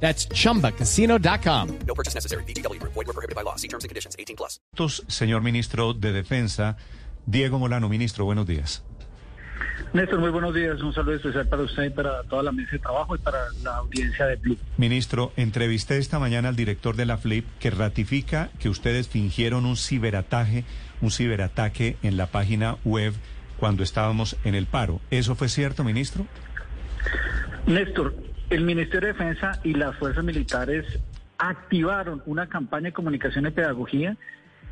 [0.00, 1.78] That's chumbacasino.com.
[1.86, 2.44] No purchase necessary.
[2.44, 2.80] BGW.
[2.82, 3.56] Void were prohibited by law.
[3.56, 4.14] See terms and conditions.
[4.16, 4.60] 18 plus.
[5.08, 6.76] Señor ministro de Defensa,
[7.26, 8.84] Diego Molano, ministro, buenos días.
[9.92, 10.80] Néstor, muy buenos días.
[10.82, 13.76] Un saludo especial para usted y para toda la mesa de trabajo y para la
[13.76, 14.58] audiencia de Blue.
[14.76, 19.76] Ministro, entrevisté esta mañana al director de la FLIP que ratifica que ustedes fingieron un
[19.76, 20.64] ciberataque,
[21.00, 23.14] un ciberataque en la página web
[23.58, 25.00] cuando estábamos en el paro.
[25.10, 26.26] ¿Eso fue cierto, ministro?
[27.66, 28.14] Néstor,
[28.50, 30.84] el Ministerio de Defensa y las fuerzas militares
[31.38, 34.16] activaron una campaña de comunicación y pedagogía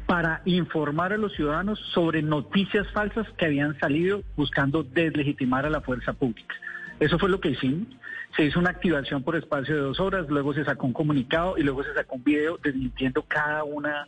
[0.07, 5.81] para informar a los ciudadanos sobre noticias falsas que habían salido buscando deslegitimar a la
[5.81, 6.55] fuerza pública.
[7.01, 7.89] Eso fue lo que hicimos.
[8.37, 11.63] Se hizo una activación por espacio de dos horas, luego se sacó un comunicado y
[11.63, 14.07] luego se sacó un video desmintiendo cada una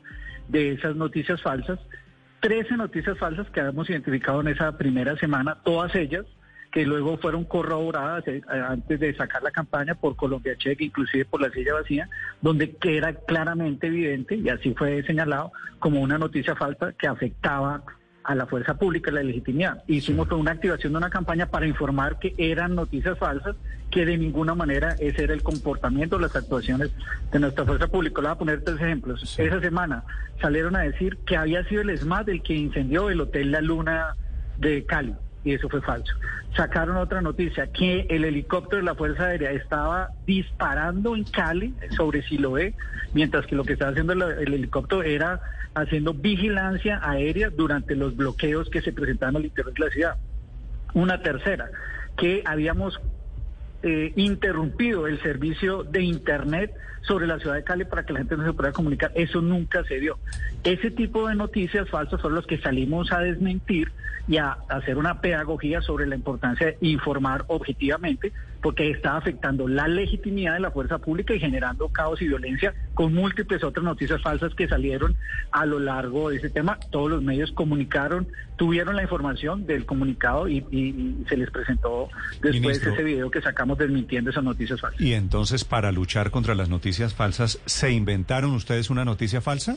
[0.48, 1.78] de esas noticias falsas.
[2.41, 6.27] Trece noticias falsas que habíamos identificado en esa primera semana, todas ellas
[6.72, 11.41] que luego fueron corroboradas eh, antes de sacar la campaña por Colombia Cheque, inclusive por
[11.41, 12.08] la silla vacía,
[12.41, 17.83] donde queda claramente evidente, y así fue señalado, como una noticia falsa que afectaba
[18.25, 19.84] a la fuerza pública, la legitimidad.
[19.86, 23.55] Hicimos una activación de una campaña para informar que eran noticias falsas,
[23.91, 26.91] que de ninguna manera ese era el comportamiento, las actuaciones
[27.30, 28.20] de nuestra fuerza pública.
[28.20, 29.39] Le voy a poner tres ejemplos.
[29.39, 30.03] Esa semana
[30.41, 34.17] salieron a decir que había sido el ESMAD el que incendió el Hotel La Luna
[34.58, 35.14] de Cali
[35.47, 36.12] y eso fue falso.
[36.56, 42.22] Sacaron otra noticia, que el helicóptero de la Fuerza Aérea estaba disparando en Cali sobre
[42.22, 42.75] Siloé,
[43.14, 45.41] mientras que lo que estaba haciendo el, el helicóptero era
[45.74, 50.17] haciendo vigilancia aérea durante los bloqueos que se presentaban al interior de la ciudad.
[50.94, 51.70] Una tercera,
[52.17, 53.00] que habíamos
[53.86, 58.36] eh, interrumpido el servicio de Internet sobre la ciudad de Cali para que la gente
[58.36, 59.13] no se pueda comunicar.
[59.14, 60.19] Eso nunca se dio.
[60.64, 63.92] Ese tipo de noticias falsas son los que salimos a desmentir
[64.27, 69.86] y a hacer una pedagogía sobre la importancia de informar objetivamente, porque está afectando la
[69.89, 74.55] legitimidad de la fuerza pública y generando caos y violencia con múltiples otras noticias falsas
[74.55, 75.17] que salieron
[75.52, 76.78] a lo largo de ese tema.
[76.90, 82.08] Todos los medios comunicaron, tuvieron la información del comunicado y, y- y se les presentó
[82.42, 82.92] después Ministro.
[82.92, 85.00] ese video que sacamos desmintiendo esas noticias falsas.
[85.00, 89.77] Y entonces, para luchar contra las noticias falsas, ¿se inventaron ustedes una noticia falsa?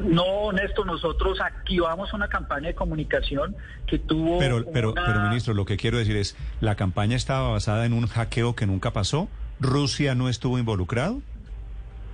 [0.00, 3.56] No, Néstor, nosotros activamos una campaña de comunicación
[3.86, 4.38] que tuvo.
[4.38, 7.92] Pero, pero, una- pero, ministro, lo que quiero decir es, ¿la campaña estaba basada en
[7.92, 9.28] un hackeo que nunca pasó?
[9.60, 11.20] ¿Rusia no estuvo involucrado?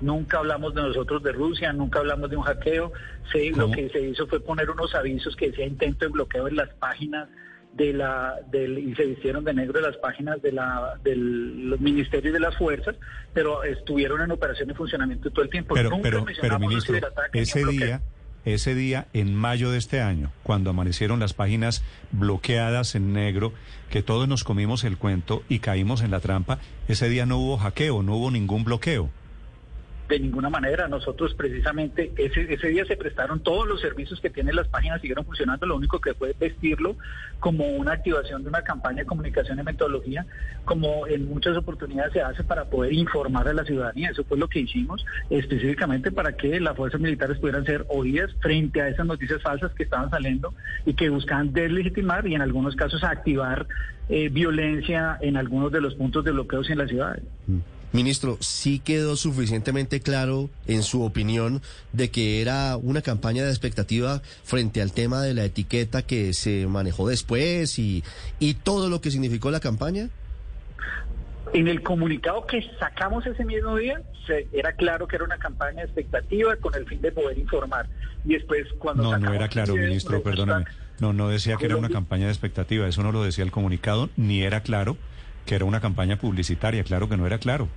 [0.00, 2.92] Nunca hablamos de nosotros de Rusia, nunca hablamos de un hackeo.
[3.32, 6.56] Se, lo que se hizo fue poner unos avisos que decía intento de bloqueo en
[6.56, 7.28] las páginas
[7.76, 11.80] de la del y se vistieron de negro en las páginas de la del los
[11.80, 12.96] ministerios de las fuerzas,
[13.32, 15.74] pero estuvieron en operación de funcionamiento todo el tiempo.
[15.74, 16.96] Pero, Nunca pero, pero, ministro,
[17.32, 18.00] ese día,
[18.44, 23.52] ese día, en mayo de este año, cuando amanecieron las páginas bloqueadas en negro,
[23.90, 26.58] que todos nos comimos el cuento y caímos en la trampa,
[26.88, 29.10] ese día no hubo hackeo, no hubo ningún bloqueo.
[30.08, 34.54] De ninguna manera, nosotros precisamente ese, ese día se prestaron todos los servicios que tienen
[34.54, 36.96] las páginas, siguieron funcionando, lo único que fue vestirlo
[37.40, 40.26] como una activación de una campaña de comunicación y metodología,
[40.64, 44.10] como en muchas oportunidades se hace para poder informar a la ciudadanía.
[44.10, 48.82] Eso fue lo que hicimos específicamente para que las fuerzas militares pudieran ser oídas frente
[48.82, 50.54] a esas noticias falsas que estaban saliendo
[50.84, 53.66] y que buscaban deslegitimar y en algunos casos activar
[54.08, 57.22] eh, violencia en algunos de los puntos de bloqueos en las ciudades.
[57.98, 61.62] Ministro, ¿sí quedó suficientemente claro, en su opinión,
[61.92, 66.66] de que era una campaña de expectativa frente al tema de la etiqueta que se
[66.66, 68.02] manejó después y,
[68.40, 70.08] y todo lo que significó la campaña?
[71.52, 75.82] En el comunicado que sacamos ese mismo día, se- era claro que era una campaña
[75.82, 77.86] de expectativa con el fin de poder informar.
[78.24, 80.64] Y después, cuando No, no era claro, ministro, perdóname.
[80.98, 84.10] No, no decía que era una campaña de expectativa, eso no lo decía el comunicado,
[84.16, 84.96] ni era claro
[85.46, 87.68] que era una campaña publicitaria, claro que no era claro.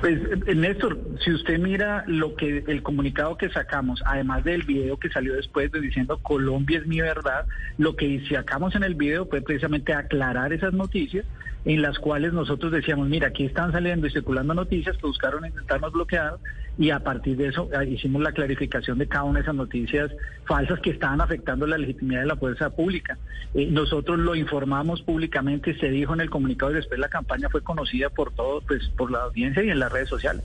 [0.00, 4.96] Pues, eh, Néstor, si usted mira lo que el comunicado que sacamos, además del video
[4.96, 7.46] que salió después de diciendo Colombia es mi verdad,
[7.78, 11.26] lo que sacamos en el video fue precisamente aclarar esas noticias
[11.64, 15.92] en las cuales nosotros decíamos, mira, aquí están saliendo y circulando noticias que buscaron intentarnos
[15.92, 16.38] bloquear
[16.78, 20.10] y a partir de eso eh, hicimos la clarificación de cada una de esas noticias
[20.46, 23.18] falsas que estaban afectando la legitimidad de la fuerza pública.
[23.54, 27.62] Eh, nosotros lo informamos públicamente, se dijo en el comunicado y después la campaña fue
[27.62, 30.44] conocida por todo, pues por la audiencia y en las redes sociales.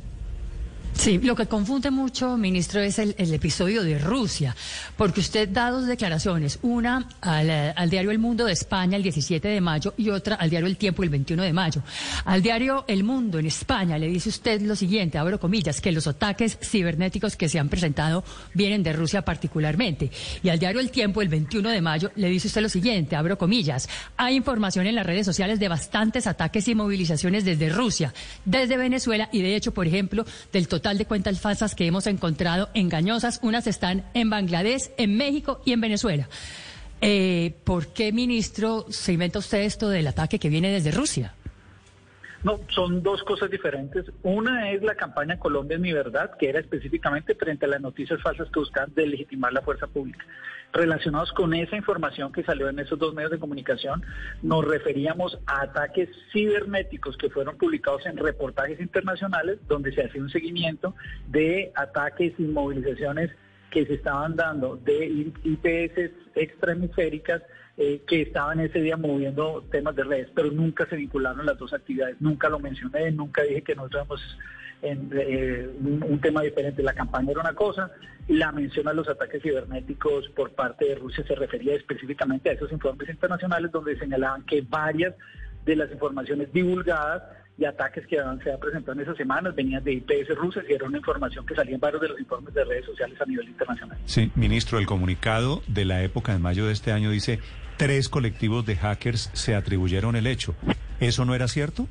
[0.94, 4.56] Sí, lo que confunde mucho, ministro, es el, episodio de Rusia,
[4.96, 9.48] porque usted da dos declaraciones, una al, al, diario El Mundo de España el 17
[9.48, 11.82] de mayo y otra al diario El Tiempo el 21 de mayo.
[12.26, 16.08] Al diario El Mundo en España le dice usted lo siguiente, abro comillas, que los
[16.08, 18.24] ataques cibernéticos que se han presentado
[18.54, 20.12] vienen de Rusia particularmente.
[20.44, 23.38] Y al diario El Tiempo el 21 de mayo le dice usted lo siguiente, abro
[23.38, 28.14] comillas, hay información en las redes sociales de bastantes ataques y movilizaciones desde Rusia,
[28.46, 32.70] desde Venezuela y de hecho, por ejemplo, del total de cuentas falsas que hemos encontrado
[32.74, 33.40] engañosas.
[33.42, 36.28] Unas están en Bangladesh, en México y en Venezuela.
[37.00, 41.34] Eh, ¿Por qué, ministro, se inventa usted esto del ataque que viene desde Rusia?
[42.44, 44.06] No, son dos cosas diferentes.
[44.22, 48.22] Una es la campaña Colombia es mi verdad, que era específicamente frente a las noticias
[48.22, 50.26] falsas que buscan delegitimar la fuerza pública.
[50.74, 54.04] Relacionados con esa información que salió en esos dos medios de comunicación,
[54.42, 60.30] nos referíamos a ataques cibernéticos que fueron publicados en reportajes internacionales, donde se hacía un
[60.30, 60.96] seguimiento
[61.30, 63.32] de ataques y movilizaciones
[63.74, 67.42] que se estaban dando de IPS extrahemisféricas
[67.76, 71.74] eh, que estaban ese día moviendo temas de redes, pero nunca se vincularon las dos
[71.74, 74.38] actividades, nunca lo mencioné, nunca dije que nosotros éramos
[74.84, 76.84] en, eh, un, un, tema diferente.
[76.84, 77.90] La campaña era una cosa,
[78.28, 82.72] la mención a los ataques cibernéticos por parte de Rusia se refería específicamente a esos
[82.72, 85.16] informes internacionales donde señalaban que varias
[85.66, 87.24] de las informaciones divulgadas
[87.58, 90.86] y ataques que se han presentado en esas semanas venían de IPS rusas y era
[90.86, 93.98] una información que salía en varios de los informes de redes sociales a nivel internacional.
[94.06, 97.40] Sí, ministro, el comunicado de la época de mayo de este año dice
[97.78, 100.56] tres colectivos de hackers se atribuyeron el hecho.
[101.00, 101.88] ¿Eso no era cierto?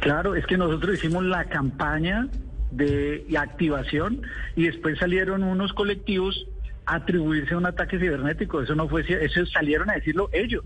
[0.00, 2.28] Claro, es que nosotros hicimos la campaña
[2.70, 4.22] de activación
[4.56, 6.46] y después salieron unos colectivos
[6.86, 8.62] a atribuirse a un ataque cibernético.
[8.62, 10.64] Eso no fue, eso salieron a decirlo ellos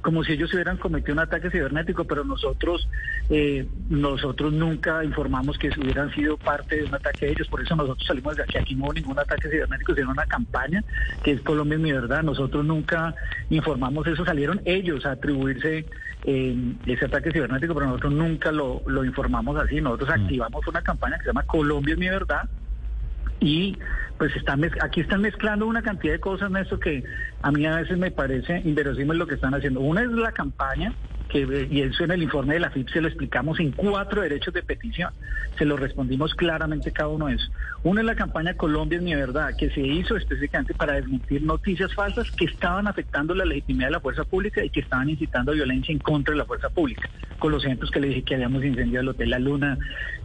[0.00, 2.88] como si ellos hubieran cometido un ataque cibernético, pero nosotros
[3.30, 7.74] eh, nosotros nunca informamos que hubieran sido parte de un ataque de ellos, por eso
[7.74, 10.84] nosotros salimos de aquí, aquí no hubo ningún ataque cibernético, sino una campaña
[11.22, 13.14] que es Colombia es mi verdad, nosotros nunca
[13.50, 15.86] informamos eso, salieron ellos a atribuirse
[16.24, 20.22] eh, ese ataque cibernético, pero nosotros nunca lo, lo informamos así, nosotros mm.
[20.22, 22.48] activamos una campaña que se llama Colombia es mi verdad,
[23.40, 23.76] y
[24.18, 27.04] pues están aquí están mezclando una cantidad de cosas, Néstor, que
[27.42, 29.80] a mí a veces me parece inverosímil lo que están haciendo.
[29.80, 30.92] Una es la campaña
[31.28, 34.54] que, y eso en el informe de la FIP se lo explicamos en cuatro derechos
[34.54, 35.12] de petición.
[35.58, 37.50] Se lo respondimos claramente cada uno de esos.
[37.82, 41.94] Uno es la campaña Colombia es mi verdad, que se hizo específicamente para desmentir noticias
[41.94, 45.92] falsas que estaban afectando la legitimidad de la fuerza pública y que estaban incitando violencia
[45.92, 47.08] en contra de la fuerza pública.
[47.38, 49.78] Con los ejemplos que le dije que habíamos incendiado el Hotel La Luna,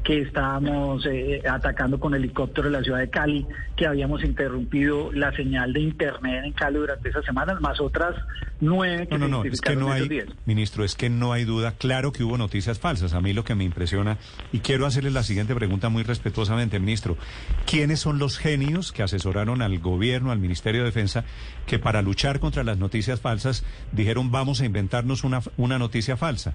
[0.03, 3.45] que estábamos eh, atacando con helicóptero la ciudad de Cali,
[3.75, 8.15] que habíamos interrumpido la señal de internet en Cali durante esas semanas, más otras
[8.63, 10.09] que no, no, no, es que no hay.
[10.45, 13.13] Ministro, es que no hay duda, claro que hubo noticias falsas.
[13.13, 14.17] A mí lo que me impresiona,
[14.51, 17.17] y quiero hacerle la siguiente pregunta muy respetuosamente, ministro,
[17.65, 21.25] ¿quiénes son los genios que asesoraron al gobierno, al Ministerio de Defensa,
[21.65, 26.53] que para luchar contra las noticias falsas dijeron vamos a inventarnos una, una noticia falsa?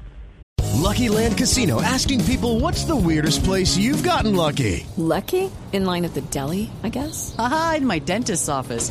[0.74, 4.86] Lucky Land Casino, asking people what's the weirdest place you've gotten lucky.
[4.96, 5.50] Lucky?
[5.72, 7.34] In line at the deli, I guess.
[7.38, 8.90] Aha, in my dentist's office.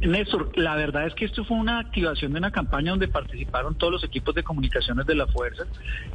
[0.00, 3.92] Néstor, la verdad es que esto fue una activación de una campaña donde participaron todos
[3.92, 5.64] los equipos de comunicaciones de la fuerza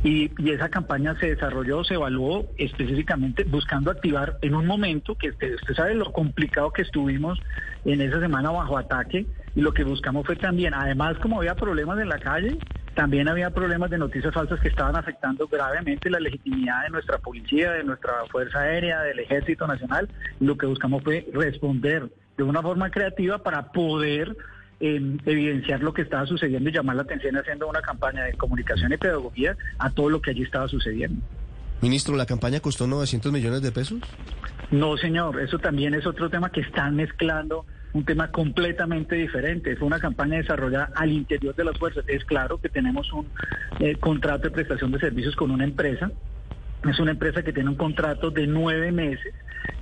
[0.03, 5.55] y, esa campaña se desarrolló, se evaluó específicamente buscando activar en un momento que usted,
[5.75, 7.39] sabe lo complicado que estuvimos
[7.85, 11.99] en esa semana bajo ataque y lo que buscamos fue también, además como había problemas
[11.99, 12.57] en la calle,
[12.95, 17.71] también había problemas de noticias falsas que estaban afectando gravemente la legitimidad de nuestra policía,
[17.71, 20.09] de nuestra Fuerza Aérea, del Ejército Nacional.
[20.41, 24.35] Lo que buscamos fue responder de una forma creativa para poder
[24.79, 28.91] eh, evidenciar lo que estaba sucediendo y llamar la atención haciendo una campaña de comunicación
[28.93, 31.21] y pedagogía a todo lo que allí estaba sucediendo.
[31.81, 33.99] Ministro, ¿la campaña costó 900 millones de pesos?
[34.69, 39.75] No, señor, eso también es otro tema que están mezclando un tema completamente diferente.
[39.75, 42.05] Fue una campaña desarrollada al interior de las fuerzas.
[42.07, 43.27] Es claro que tenemos un
[43.79, 46.11] eh, contrato de prestación de servicios con una empresa
[46.89, 49.33] Es una empresa que tiene un contrato de nueve meses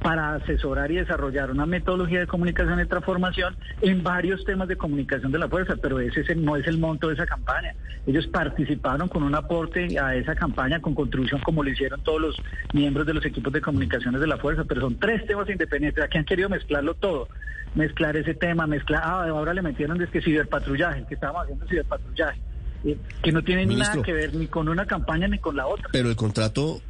[0.01, 5.31] para asesorar y desarrollar una metodología de comunicación y transformación en varios temas de comunicación
[5.31, 7.73] de la fuerza, pero ese no es el monto de esa campaña.
[8.07, 12.35] Ellos participaron con un aporte a esa campaña, con contribución como lo hicieron todos los
[12.73, 16.03] miembros de los equipos de comunicaciones de la fuerza, pero son tres temas independientes.
[16.03, 17.27] Aquí han querido mezclarlo todo,
[17.75, 22.39] mezclar ese tema, mezclar, ah, ahora le metieron desde que ciberpatrullaje, que estábamos haciendo ciberpatrullaje,
[22.85, 23.95] eh, que no tiene Ministro.
[23.95, 25.89] nada que ver ni con una campaña ni con la otra.
[25.91, 26.81] Pero el contrato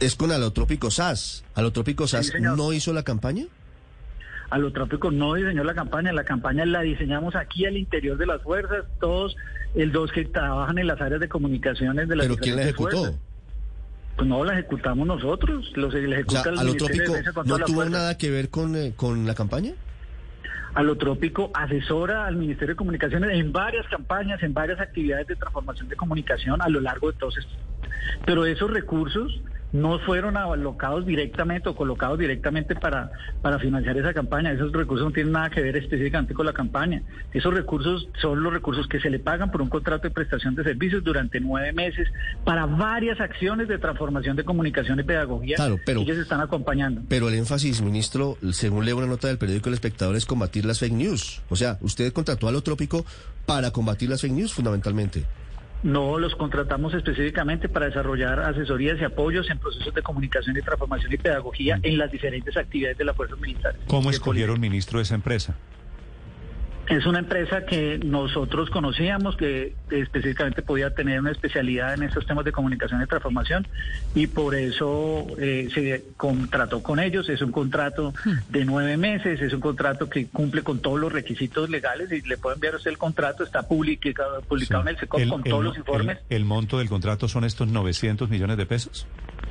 [0.00, 1.44] es con Alotrópico SAS.
[1.54, 3.46] ¿Alotrópico SAS no hizo la campaña?
[4.50, 8.86] Alotrópico no diseñó la campaña, la campaña la diseñamos aquí al interior de las fuerzas,
[8.98, 9.36] todos
[9.74, 12.96] el dos que trabajan en las áreas de comunicaciones de las ¿Pero quién la ejecutó?
[12.96, 13.20] fuerzas.
[14.16, 17.12] Pues no la ejecutamos nosotros, los la O sea, ejecuta el Alotrópico
[17.44, 19.74] no tuvo nada que ver con, eh, con la campaña.
[20.74, 25.96] Alotrópico asesora al Ministerio de Comunicaciones en varias campañas, en varias actividades de transformación de
[25.96, 27.56] comunicación a lo largo de todos estos.
[28.24, 29.40] Pero esos recursos
[29.72, 33.10] no fueron alocados directamente o colocados directamente para,
[33.42, 34.52] para financiar esa campaña.
[34.52, 37.02] Esos recursos no tienen nada que ver específicamente con la campaña.
[37.34, 40.64] Esos recursos son los recursos que se le pagan por un contrato de prestación de
[40.64, 42.08] servicios durante nueve meses
[42.44, 47.02] para varias acciones de transformación de comunicación y pedagogía Claro, pero- que ellos están acompañando.
[47.08, 50.78] Pero el énfasis, ministro, según leo una nota del periódico El Espectador, es combatir las
[50.78, 51.42] fake news.
[51.50, 53.04] O sea, usted contrató a Alotrópico
[53.44, 55.24] para combatir las fake news fundamentalmente.
[55.82, 61.12] No los contratamos específicamente para desarrollar asesorías y apoyos en procesos de comunicación y transformación
[61.12, 63.80] y pedagogía en las diferentes actividades de las fuerzas militares.
[63.86, 65.56] ¿Cómo escogieron ministro de esa empresa?
[66.88, 72.46] Es una empresa que nosotros conocíamos, que específicamente podía tener una especialidad en estos temas
[72.46, 73.66] de comunicación y transformación
[74.14, 77.28] y por eso eh, se contrató con ellos.
[77.28, 78.14] Es un contrato
[78.48, 82.38] de nueve meses, es un contrato que cumple con todos los requisitos legales y le
[82.38, 85.50] puedo enviar a usted el contrato, está publicado, publicado en el SECOP El- con el
[85.50, 86.18] todos los informes.
[86.30, 89.06] El, el monto del contrato son estos 900 millones de pesos.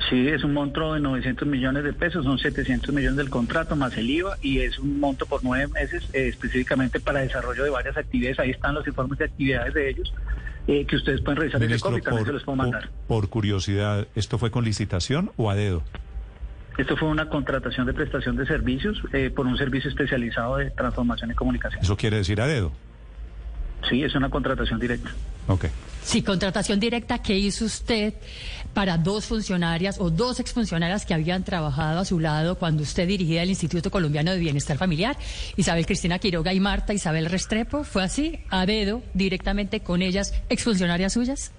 [0.08, 3.96] Sí, es un monto de 900 millones de pesos, son 700 millones del contrato más
[3.96, 7.96] el IVA y es un monto por nueve meses eh, específicamente para desarrollo de varias
[7.96, 8.38] actividades.
[8.38, 10.14] Ahí están los informes de actividades de ellos
[10.68, 12.90] eh, que ustedes pueden revisar en el COVID, también se por, los puedo mandar.
[13.06, 15.82] por- por curiosidad, ¿esto fue con licitación o a dedo?
[16.78, 21.32] Esto fue una contratación de prestación de servicios eh, por un servicio especializado de transformación
[21.32, 21.82] y comunicación.
[21.82, 22.70] Eso quiere decir a dedo.
[23.90, 25.10] Sí, es una contratación directa.
[25.48, 25.64] Ok.
[26.02, 28.14] Sí, contratación directa que hizo usted
[28.72, 33.42] para dos funcionarias o dos exfuncionarias que habían trabajado a su lado cuando usted dirigía
[33.42, 35.16] el Instituto Colombiano de Bienestar Familiar,
[35.56, 37.84] Isabel Cristina Quiroga y Marta Isabel Restrepo.
[37.84, 38.38] ¿Fue así?
[38.50, 38.66] ¿A
[39.14, 41.52] directamente con ellas, exfuncionarias suyas?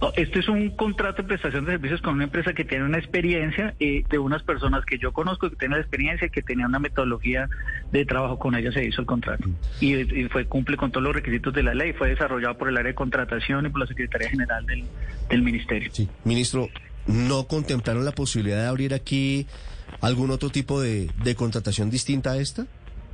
[0.00, 2.98] No, este es un contrato de prestación de servicios con una empresa que tiene una
[2.98, 6.78] experiencia eh, de unas personas que yo conozco que tienen la experiencia, que tenía una
[6.78, 7.48] metodología
[7.92, 9.48] de trabajo con ellas se hizo el contrato
[9.80, 12.76] y, y fue cumple con todos los requisitos de la ley, fue desarrollado por el
[12.76, 14.84] área de contratación y por la Secretaría General del,
[15.28, 15.90] del Ministerio.
[15.92, 16.08] Sí.
[16.24, 16.68] Ministro,
[17.06, 19.46] ¿no contemplaron la posibilidad de abrir aquí
[20.00, 22.66] algún otro tipo de, de contratación distinta a esta?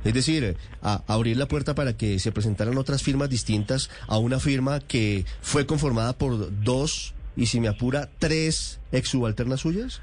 [0.05, 4.39] Es decir, a- abrir la puerta para que se presentaran otras firmas distintas a una
[4.39, 10.01] firma que fue conformada por dos y, si me apura, tres ex subalternas suyas.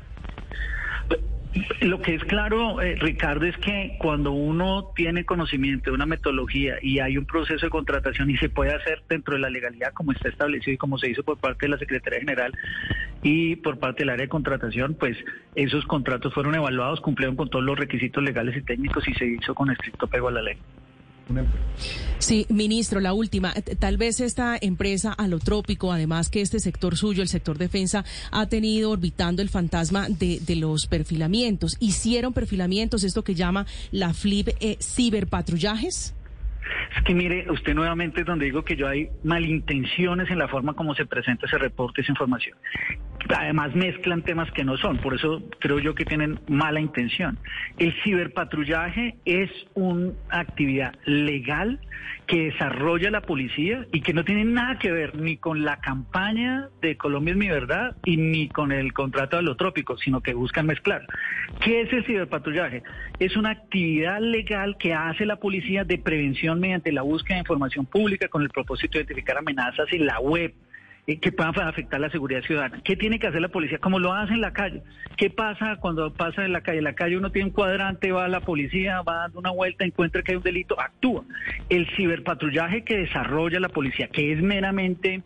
[1.83, 6.77] Lo que es claro, eh, Ricardo, es que cuando uno tiene conocimiento de una metodología
[6.81, 10.13] y hay un proceso de contratación y se puede hacer dentro de la legalidad como
[10.13, 12.53] está establecido y como se hizo por parte de la Secretaría General
[13.23, 15.17] y por parte del área de contratación, pues
[15.55, 19.55] esos contratos fueron evaluados, cumplieron con todos los requisitos legales y técnicos y se hizo
[19.55, 20.57] con estricto pego a la ley.
[22.19, 23.55] Sí, ministro, la última.
[23.79, 28.91] Tal vez esta empresa alotrópico, además que este sector suyo, el sector defensa, ha tenido
[28.91, 31.77] orbitando el fantasma de, de los perfilamientos.
[31.81, 36.15] ¿Hicieron perfilamientos, esto que llama la FLIP, eh, ciberpatrullajes?
[36.97, 40.75] Es que mire, usted nuevamente es donde digo que yo hay malintenciones en la forma
[40.75, 42.57] como se presenta ese reporte, esa información.
[43.37, 47.39] Además mezclan temas que no son, por eso creo yo que tienen mala intención.
[47.79, 51.81] El ciberpatrullaje es una actividad legal
[52.27, 56.69] que desarrolla la policía y que no tiene nada que ver ni con la campaña
[56.81, 60.67] de Colombia es mi verdad y ni con el contrato de alotrópico, sino que buscan
[60.67, 61.07] mezclar.
[61.61, 62.83] ¿Qué es el ciberpatrullaje?
[63.19, 67.87] Es una actividad legal que hace la policía de prevención mediante la búsqueda de información
[67.87, 70.55] pública con el propósito de identificar amenazas en la web
[71.07, 72.81] que puedan afectar la seguridad ciudadana.
[72.85, 73.79] ¿Qué tiene que hacer la policía?
[73.79, 74.83] Como lo hace en la calle.
[75.17, 76.79] ¿Qué pasa cuando pasa en la calle?
[76.79, 79.85] En la calle uno tiene un cuadrante, va a la policía, va dando una vuelta,
[79.85, 81.25] encuentra que hay un delito, actúa.
[81.69, 85.23] El ciberpatrullaje que desarrolla la policía, que es meramente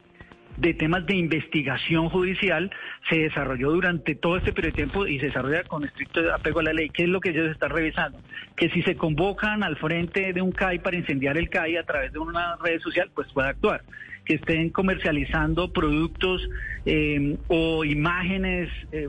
[0.57, 2.71] de temas de investigación judicial
[3.11, 6.65] se desarrolló durante todo este periodo de tiempo y se desarrolla con estricto apego a
[6.65, 6.89] la ley.
[6.89, 8.19] ¿Qué es lo que ellos están revisando?
[8.57, 12.13] Que si se convocan al frente de un CAI para incendiar el CAI a través
[12.13, 13.83] de una red social, pues puede actuar.
[14.27, 16.47] Que estén comercializando productos
[16.85, 18.69] eh, o imágenes.
[18.93, 19.09] eh,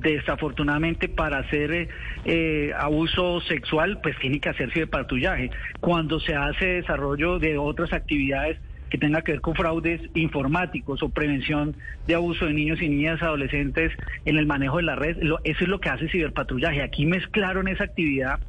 [0.00, 1.88] desafortunadamente para hacer
[2.24, 5.50] eh, abuso sexual, pues tiene que hacer ciberpatrullaje.
[5.80, 8.58] Cuando se hace desarrollo de otras actividades
[8.90, 13.22] que tenga que ver con fraudes informáticos o prevención de abuso de niños y niñas
[13.22, 13.92] adolescentes
[14.24, 16.82] en el manejo de la red, eso es lo que hace ciberpatrullaje.
[16.82, 18.40] Aquí mezclaron esa actividad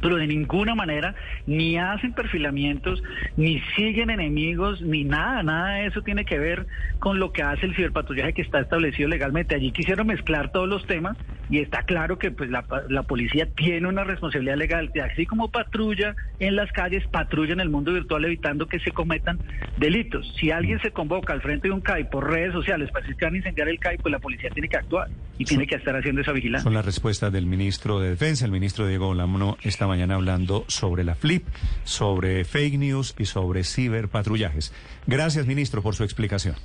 [0.00, 1.14] pero de ninguna manera
[1.46, 3.02] ni hacen perfilamientos,
[3.36, 6.66] ni siguen enemigos, ni nada, nada de eso tiene que ver
[6.98, 9.54] con lo que hace el ciberpatrullaje que está establecido legalmente.
[9.54, 11.16] Allí quisieron mezclar todos los temas
[11.50, 15.50] y está claro que pues la, la policía tiene una responsabilidad legal, de así como
[15.50, 19.38] patrulla en las calles, patrulla en el mundo virtual evitando que se cometan
[19.76, 20.34] delitos.
[20.40, 23.24] Si alguien se convoca al frente de un CAI por redes sociales para decir que
[23.24, 25.94] van a incendiar el CAI, pues la policía tiene que actuar y tiene que estar
[25.96, 26.64] haciendo esa vigilancia.
[26.64, 31.04] Son las respuestas del ministro de Defensa, el ministro Diego Lamno, esta mañana hablando sobre
[31.04, 31.46] la FLIP,
[31.84, 34.74] sobre fake news y sobre ciberpatrullajes.
[35.06, 36.56] Gracias, ministro, por su explicación.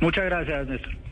[0.00, 1.11] Muchas gracias, Néstor.